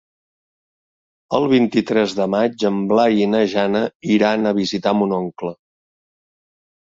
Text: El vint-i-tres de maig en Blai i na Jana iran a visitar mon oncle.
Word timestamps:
El 1.39 1.43
vint-i-tres 1.49 2.15
de 2.19 2.25
maig 2.35 2.63
en 2.69 2.79
Blai 2.91 3.21
i 3.25 3.27
na 3.33 3.41
Jana 3.51 3.83
iran 4.15 4.49
a 4.49 4.55
visitar 4.61 4.95
mon 5.01 5.13
oncle. 5.19 5.53